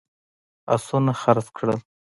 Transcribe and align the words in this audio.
آسونه 0.75 1.11
خرڅ 1.21 1.47
کړل. 1.57 1.77